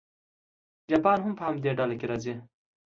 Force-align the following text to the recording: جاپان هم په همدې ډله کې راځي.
جاپان 0.89 1.19
هم 1.23 1.33
په 1.39 1.43
همدې 1.47 1.71
ډله 1.77 1.95
کې 1.99 2.05
راځي. 2.11 2.33